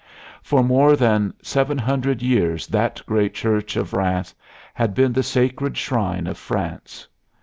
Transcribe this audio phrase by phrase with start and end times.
[0.41, 4.33] For more than seven hundred years that great church of Rheims
[4.73, 7.07] had been the sacred shrine of France.